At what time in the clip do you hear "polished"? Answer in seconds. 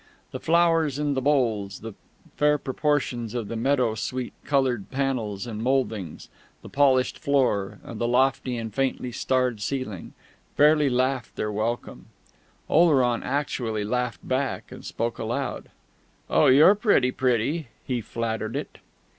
6.69-7.19